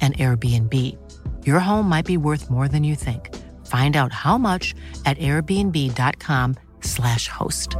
an 0.00 0.14
Airbnb. 0.14 0.96
Your 1.46 1.60
home 1.60 1.88
might 1.88 2.06
be 2.06 2.16
worth 2.16 2.50
more 2.50 2.66
than 2.68 2.84
you 2.84 2.96
think. 2.96 3.34
Find 3.66 3.96
out 3.96 4.12
how 4.12 4.38
much 4.38 4.74
at 5.04 5.18
airbnb.com/slash 5.18 7.28
host. 7.28 7.76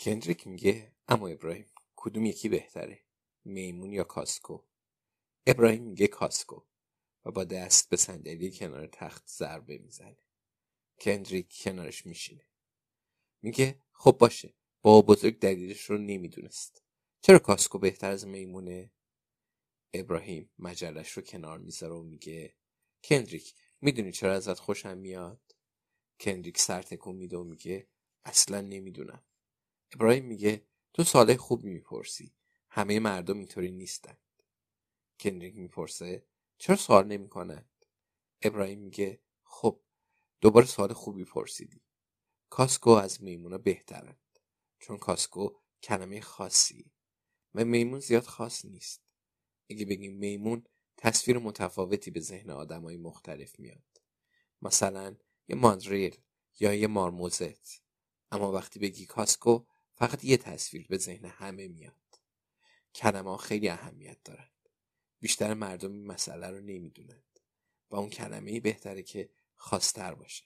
کندریک 0.00 0.46
میگه 0.46 0.92
اما 1.08 1.28
ابراهیم 1.28 1.66
کدوم 1.96 2.26
یکی 2.26 2.48
بهتره 2.48 3.00
میمون 3.44 3.92
یا 3.92 4.04
کاسکو 4.04 4.58
ابراهیم 5.46 5.82
میگه 5.82 6.06
کاسکو 6.06 6.60
و 7.24 7.30
با 7.30 7.44
دست 7.44 7.88
به 7.88 7.96
صندلی 7.96 8.50
کنار 8.50 8.86
تخت 8.86 9.28
ضربه 9.28 9.78
می‌زنه 9.78 10.16
کندریک 11.00 11.62
کنارش 11.62 12.06
میشینه 12.06 12.44
میگه 13.42 13.82
خب 13.92 14.16
باشه 14.20 14.54
با 14.84 15.02
بزرگ 15.02 15.38
دلیلش 15.38 15.90
رو 15.90 15.98
نمی‌دونست. 15.98 16.82
چرا 17.20 17.38
کاسکو 17.38 17.78
بهتر 17.78 18.10
از 18.10 18.26
میمونه 18.26 18.90
ابراهیم 19.94 20.50
مجلش 20.58 21.12
رو 21.12 21.22
کنار 21.22 21.58
می‌ذاره 21.58 21.94
و 21.94 22.02
میگه 22.02 22.56
کندریک 23.04 23.54
می‌دونی 23.80 24.12
چرا 24.12 24.34
ازت 24.34 24.58
خوشم 24.58 24.98
میاد؟ 24.98 25.54
کندریک 26.20 26.58
سر 26.58 26.82
تکون 26.82 27.16
میده 27.16 27.36
و 27.36 27.44
میگه 27.44 27.88
اصلا 28.24 28.60
نمی‌دونم. 28.60 29.24
ابراهیم 29.94 30.24
میگه 30.24 30.66
تو 30.92 31.04
ساله 31.04 31.36
خوب 31.36 31.64
می‌پرسی. 31.64 32.34
همه 32.70 33.00
مردم 33.00 33.38
اینطوری 33.38 33.70
نیستند 33.70 34.18
کندریک 35.20 35.56
می‌پرسه 35.56 36.26
چرا 36.58 36.76
سوال 36.76 37.06
نمی‌کنند؟ 37.06 37.84
ابراهیم 38.42 38.78
میگه 38.78 39.20
خب 39.44 39.80
دوباره 40.40 40.66
سوال 40.66 40.92
خوبی 40.92 41.24
پرسیدی. 41.24 41.82
کاسکو 42.50 42.90
از 42.90 43.22
میمونا 43.22 43.58
بهترند 43.58 44.23
چون 44.84 44.98
کاسکو 44.98 45.50
کلمه 45.82 46.20
خاصی. 46.20 46.92
و 47.54 47.64
میمون 47.64 48.00
زیاد 48.00 48.22
خاص 48.22 48.64
نیست. 48.64 49.02
اگه 49.70 49.84
بگیم 49.84 50.12
میمون 50.12 50.66
تصویر 50.96 51.38
متفاوتی 51.38 52.10
به 52.10 52.20
ذهن 52.20 52.50
آدمای 52.50 52.96
مختلف 52.96 53.60
میاد. 53.60 54.02
مثلا 54.62 55.16
یه 55.48 55.56
ماندریل 55.56 56.16
یا 56.60 56.74
یه 56.74 56.86
مارموزت. 56.86 57.82
اما 58.30 58.52
وقتی 58.52 58.78
بگی 58.78 59.06
کاسکو 59.06 59.66
فقط 59.94 60.24
یه 60.24 60.36
تصویر 60.36 60.86
به 60.86 60.98
ذهن 60.98 61.24
همه 61.24 61.68
میاد. 61.68 62.20
کلمه 62.94 63.30
ها 63.30 63.36
خیلی 63.36 63.68
اهمیت 63.68 64.18
دارند 64.24 64.68
بیشتر 65.20 65.54
مردم 65.54 65.92
این 65.92 66.06
مسئله 66.06 66.50
رو 66.50 66.60
نمی‌دونند 66.60 67.40
و 67.90 67.96
اون 67.96 68.10
کلمه 68.10 68.60
بهتره 68.60 69.02
که 69.02 69.30
خاصتر 69.54 70.14
باشه. 70.14 70.44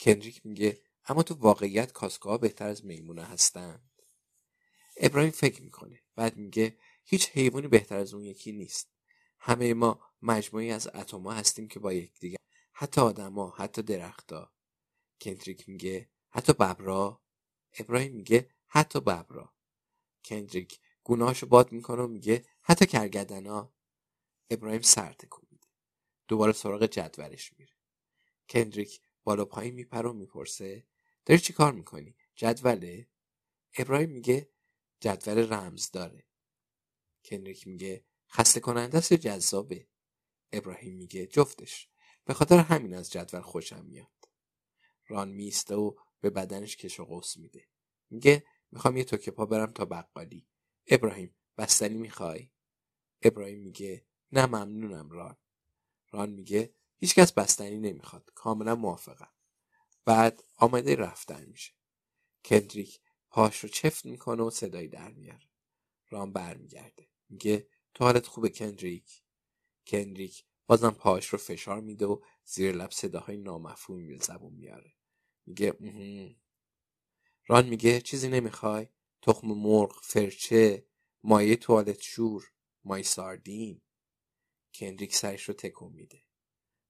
کندریک 0.00 0.46
میگه 0.46 0.91
اما 1.06 1.22
تو 1.22 1.34
واقعیت 1.34 1.92
کاسکوها 1.92 2.38
بهتر 2.38 2.68
از 2.68 2.84
میمونه 2.84 3.24
هستند 3.24 3.92
ابراهیم 4.96 5.30
فکر 5.30 5.62
می‌کنه. 5.62 6.02
بعد 6.14 6.36
میگه 6.36 6.78
هیچ 7.04 7.30
حیوانی 7.30 7.68
بهتر 7.68 7.98
از 7.98 8.14
اون 8.14 8.24
یکی 8.24 8.52
نیست. 8.52 8.92
همه 9.38 9.74
ما 9.74 10.00
مجموعی 10.22 10.70
از 10.70 10.86
اتمها 10.86 11.32
هستیم 11.32 11.68
که 11.68 11.80
با 11.80 11.92
یکدیگر 11.92 12.36
حتی 12.72 13.00
آدما 13.00 13.50
حتی 13.50 13.82
درختها. 13.82 14.52
کندریک 15.20 15.68
میگه 15.68 16.10
حتی 16.30 16.52
ببرا. 16.52 17.22
ابراهیم 17.78 18.12
میگه 18.12 18.50
حتی 18.66 19.00
ببرا. 19.00 19.54
کندریک 20.24 20.80
گناهشو 21.04 21.46
باد 21.46 21.72
می‌کنه 21.72 22.02
و 22.02 22.06
میگه 22.06 22.44
حتی 22.62 22.86
کرگدنا. 22.86 23.74
ابراهیم 24.50 24.82
سر 24.82 25.12
تکون 25.12 25.46
میده. 25.50 25.66
دوباره 26.28 26.52
سراغ 26.52 26.86
جدولش 26.86 27.52
میره. 27.58 27.72
کندریک 28.48 29.00
بالا 29.24 29.44
پایین 29.44 29.74
میپره 29.74 30.10
و 30.10 30.12
می‌پرسه 30.12 30.86
داری 31.24 31.40
چی 31.40 31.52
کار 31.52 31.72
می‌کنی؟ 31.72 32.16
جدوله؟ 32.34 33.08
ابراهیم 33.78 34.10
میگه 34.10 34.50
جدول 35.00 35.52
رمز 35.52 35.90
داره. 35.90 36.26
کنریک 37.24 37.66
میگه 37.66 38.04
خسته 38.30 38.60
کننده 38.60 38.98
است 38.98 39.12
جذابه. 39.12 39.88
ابراهیم 40.52 40.94
میگه 40.94 41.26
جفتش. 41.26 41.88
به 42.24 42.34
خاطر 42.34 42.58
همین 42.58 42.94
از 42.94 43.10
جدول 43.10 43.40
خوشم 43.40 43.84
میاد. 43.84 44.28
ران 45.08 45.28
میسته 45.28 45.74
و 45.74 45.94
به 46.20 46.30
بدنش 46.30 46.76
کش 46.76 47.00
و 47.00 47.04
قوس 47.04 47.36
میده. 47.36 47.68
میگه 48.10 48.46
می‌خوام 48.70 48.96
یه 48.96 49.04
توکه 49.04 49.30
پا 49.30 49.46
برم 49.46 49.72
تا 49.72 49.84
بقالی. 49.84 50.48
ابراهیم 50.86 51.34
بستنی 51.58 51.98
می‌خوای؟ 51.98 52.50
ابراهیم 53.22 53.58
میگه 53.60 54.06
نه 54.32 54.46
ممنونم 54.46 55.10
ران. 55.10 55.36
ران 56.10 56.30
میگه 56.30 56.74
هیچکس 56.98 57.32
بستنی 57.32 57.78
نمی‌خواد. 57.78 58.30
کاملا 58.34 58.74
موافقم. 58.74 59.32
بعد 60.04 60.44
آمده 60.56 60.96
رفتن 60.96 61.44
میشه. 61.44 61.72
کندریک 62.44 63.00
پاش 63.30 63.58
رو 63.58 63.68
چفت 63.68 64.04
می‌کنه 64.06 64.42
و 64.42 64.50
صدایی 64.50 64.88
در 64.88 65.12
میاره. 65.12 65.48
رام 66.08 66.32
برمیگرده. 66.32 67.08
میگه 67.28 67.68
تو 67.94 68.04
حالت 68.04 68.26
خوبه 68.26 68.48
کندریک؟ 68.48 69.22
کندریک 69.86 70.44
بازم 70.66 70.90
پاش 70.90 71.26
رو 71.26 71.38
فشار 71.38 71.80
میده 71.80 72.06
و 72.06 72.20
زیر 72.44 72.72
لب 72.72 72.90
صداهای 72.90 73.36
نامفهومی 73.36 74.06
به 74.06 74.16
زبون 74.16 74.52
میاره. 74.52 74.92
میگه 75.46 75.76
ران 77.46 77.68
میگه 77.68 78.00
چیزی 78.00 78.28
نمی‌خوای؟ 78.28 78.88
تخم 79.22 79.46
مرغ 79.46 80.00
فرچه 80.02 80.86
مایه 81.22 81.56
توالت 81.56 82.00
شور 82.00 82.52
مای 82.84 83.02
ساردین. 83.02 83.82
کندریک 84.74 85.14
سرش 85.14 85.42
رو 85.42 85.54
تکون 85.54 85.92
میده. 85.92 86.22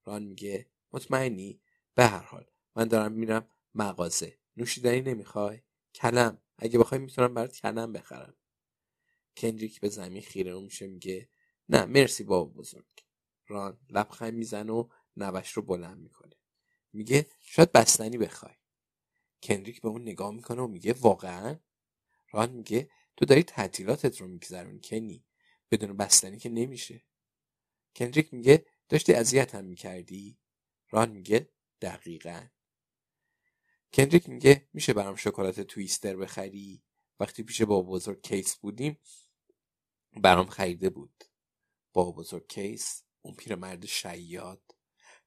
ران 0.03 0.23
میگه 0.23 0.69
مطمئنی؟ 0.91 1.61
به 1.95 2.05
هر 2.05 2.23
حال 2.23 2.45
من 2.75 2.87
دارم 2.87 3.11
میرم 3.11 3.49
مغازه. 3.75 4.39
نوشیدنی 4.57 5.01
نمی‌خوای؟ 5.01 5.61
کلم. 5.95 6.41
اگه 6.57 6.79
بخوای 6.79 7.01
می‌تونم 7.01 7.33
برات 7.33 7.57
کلم 7.57 7.93
بخرم. 7.93 8.35
کندریک 9.37 9.79
به 9.79 9.89
زمین 9.89 10.21
خیره 10.21 10.59
میشه 10.59 10.87
میگه 10.87 11.29
نه 11.69 11.85
مرسی 11.85 12.23
بابا 12.23 12.51
بزرگ. 12.51 12.85
ران 13.47 13.79
لبخند 13.89 14.33
می‌زنه 14.33 14.73
و 14.73 14.89
نوش 15.17 15.51
رو 15.51 15.61
بلند 15.61 15.97
می‌کنه. 15.97 16.35
میگه 16.93 17.27
شاید 17.39 17.71
بستنی 17.71 18.17
بخوای. 18.17 18.53
کندریک 19.43 19.81
به 19.81 19.87
اون 19.87 20.01
نگاه 20.01 20.31
می‌کنه 20.31 20.61
و 20.61 20.67
میگه 20.67 20.93
واقعا؟ 20.93 21.59
ران 22.31 22.49
میگه 22.49 22.89
تو 23.17 23.25
داری 23.25 23.43
تعطیلاتت 23.43 24.21
رو 24.21 24.27
میگذرونی 24.27 24.79
کنی. 24.79 25.25
بدون 25.71 25.97
بستنی 25.97 26.37
که 26.37 26.49
نمیشه. 26.49 27.03
کندریک 27.95 28.33
میگه 28.33 28.65
داشتی 28.89 29.13
اذیت 29.13 29.55
هم 29.55 29.65
می‌کردی؟ 29.65 30.39
ران 30.89 31.09
میگه 31.11 31.49
دقیقا. 31.81 32.47
کندریک 33.93 34.29
میگه 34.29 34.69
میشه 34.73 34.93
برام 34.93 35.15
شکلات 35.15 35.61
تویستر 35.61 36.15
بخری؟ 36.15 36.83
وقتی 37.19 37.43
پیش 37.43 37.61
بابا 37.61 37.91
بزرگ 37.91 38.21
کیس 38.21 38.55
بودیم 38.55 38.99
برام 40.21 40.45
خریده 40.45 40.89
بود. 40.89 41.23
بابا 41.93 42.11
بزرگ 42.11 42.47
کیس 42.47 43.03
اون 43.21 43.35
پیرمرد 43.35 43.85
شیاد. 43.85 44.61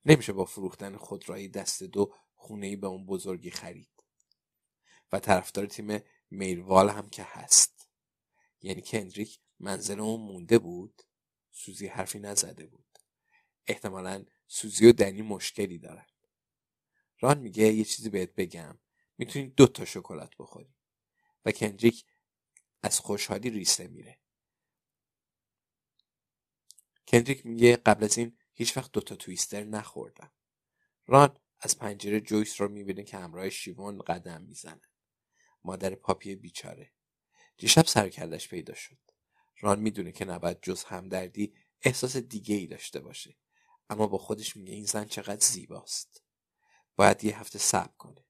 نمیشه 0.05 0.33
با 0.33 0.45
فروختن 0.45 0.97
خودروی 0.97 1.49
دست 1.49 1.83
دو 1.83 2.15
خونه 2.35 2.67
ای 2.67 2.77
به 2.77 2.87
اون 2.87 3.07
بزرگی 3.07 3.51
خرید. 3.51 4.05
و 5.13 5.21
طرفدار 5.21 5.67
تیم 5.67 6.01
میروال 6.31 6.91
هم 6.91 7.09
که 7.09 7.23
هست. 7.27 7.89
یعنی 8.63 8.83
کندریک 8.83 9.41
منزل 9.59 10.01
اون 10.01 10.21
مونده 10.21 10.59
بود 10.59 11.03
سوزی 11.51 11.87
حرفی 11.87 12.19
نزده 12.19 12.67
بود. 12.67 12.99
احتمالا 13.67 14.25
سوزی 14.47 14.87
و 14.87 14.93
دنی 14.93 15.23
مشکلی 15.23 15.79
دارن. 15.79 16.07
ران 17.21 17.39
میگه 17.39 17.73
یه 17.73 17.85
چیزی 17.85 18.11
بهت 18.11 18.35
بگم. 18.35 18.79
می‌تونی 19.19 19.47
دو 19.47 19.67
تا 19.67 19.85
شکلات 19.85 20.37
بخوری. 20.39 20.75
و 21.45 21.53
کندریک 21.53 22.05
از 22.83 23.01
خوشحالی 23.01 23.51
ریسه 23.51 23.89
میره. 23.89 24.19
کندریک 27.09 27.47
میگه 27.47 27.77
قبل 27.77 28.05
از 28.05 28.19
این 28.19 28.39
هیچ 28.55 28.77
وقت 28.77 28.93
دوتا 28.93 29.17
تویستر 29.17 29.65
نخوردم. 29.65 30.33
ران 31.07 31.39
از 31.61 31.79
پنجره 31.79 32.21
جویس 32.21 32.61
رو 32.61 32.69
می‌بینه 32.69 33.05
که 33.05 33.17
همراه 33.17 33.51
شیوان 33.51 33.99
قدم 33.99 34.43
می‌زنه. 34.43 34.91
مادر 35.65 35.95
پاپی 35.95 36.37
بیچاره. 36.37 36.93
دیشب 37.59 37.87
سرکلش 37.87 38.49
پیدا 38.49 38.75
شد. 38.75 38.99
ران 39.61 39.81
می‌دونه 39.81 40.13
که 40.13 40.25
نباید 40.25 40.59
جز 40.63 40.85
همدردی 40.85 41.55
احساس 41.83 42.17
دیگه 42.17 42.55
ای 42.55 42.67
داشته 42.67 43.01
باشه. 43.01 43.37
اما 43.91 44.07
با 44.07 44.19
خودش 44.19 44.57
میگه 44.57 44.73
این 44.73 44.85
زن 44.85 45.05
چقدر 45.05 45.47
زیباست. 45.47 46.26
باید 46.97 47.25
یه 47.25 47.41
هفته 47.41 47.59
صبر 47.59 47.97
کنه. 47.99 48.25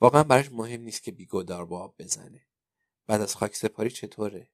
واقعا 0.00 0.22
براش 0.22 0.52
مهم 0.52 0.80
نیست 0.80 1.02
که 1.02 1.12
بیگودار 1.12 1.66
با 1.66 1.82
آب 1.82 1.94
بزنه. 1.98 2.46
بعد 3.06 3.20
از 3.20 3.36
خاک 3.36 3.56
سپاری 3.56 3.90
چطوره؟ 3.90 4.50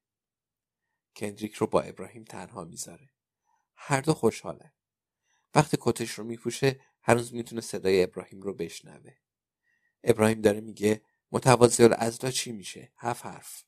کندریک 1.16 1.54
رو 1.54 1.66
با 1.66 1.80
ابراهیم 1.80 2.24
تنها 2.24 2.64
می‌ذاره. 2.64 3.10
هر 3.76 4.00
دو 4.00 4.14
خوشحالن 4.14 4.72
وقتی 5.54 5.76
کتش 5.80 6.10
رو 6.10 6.24
میپوشه 6.24 6.80
هنوز 7.02 7.34
می‌تونه 7.34 7.60
صدای 7.60 8.02
ابراهیم 8.02 8.40
رو 8.40 8.54
بشنوه. 8.54 9.16
ابراهیم 10.04 10.40
داره 10.40 10.60
میگه 10.60 11.02
متوازی 11.32 11.84
الازدا 11.84 12.30
چی 12.30 12.52
میشه؟ 12.52 12.92
هفت 12.96 13.26
حرف. 13.26 13.64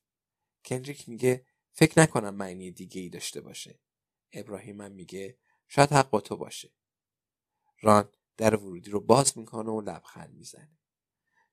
کندریک 0.64 1.08
میگه 1.08 1.46
فکر 1.72 2.00
نکنم 2.00 2.34
معنی 2.34 2.70
دیگه 2.70 3.00
ای 3.00 3.08
داشته 3.08 3.40
باشه. 3.40 3.80
ابراهیم 4.32 4.80
هم 4.80 4.92
میگه 4.92 5.38
شاید 5.68 5.92
حق 5.92 6.10
با 6.10 6.20
تو 6.20 6.36
باشه. 6.36 6.72
ران 7.80 8.12
در 8.36 8.56
ورودی 8.56 8.90
رو 8.90 9.00
باز 9.00 9.38
می‌کنه 9.38 9.70
و 9.70 9.80
لبخند 9.80 10.34
می‌زنه 10.34 10.78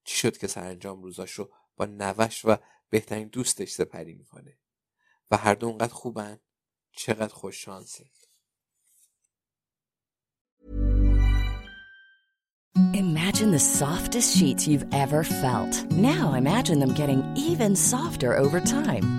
چی 0.04 0.18
شد 0.18 0.38
که 0.38 0.48
سرانجام 0.48 1.04
روزاش 1.04 1.32
رو 1.32 1.52
با 1.76 1.86
نوش 1.86 2.46
و 2.46 2.58
بهترین 2.90 3.28
دوستش 3.28 3.72
سپری 3.72 4.14
می‌کنه 4.14 4.58
و 5.32 5.38
هر 5.38 5.56
دو 5.56 5.68
اونقدر 5.68 5.94
خوبن 5.94 6.40
چقدر 6.92 7.34
خوش 7.34 7.66
شانسه 7.66 8.06
Imagine 12.94 13.52
the 13.52 13.60
softest 13.60 14.38
sheets 14.38 14.68
you've 14.68 14.88
ever 14.94 15.24
felt. 15.24 15.84
Now 15.92 16.34
imagine 16.34 16.80
them 16.80 16.94
getting 16.94 17.22
even 17.36 17.76
softer 17.76 18.36
over 18.38 18.60
time. 18.60 19.19